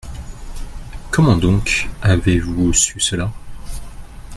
[1.11, 3.31] Comment donc avez-vous su cela?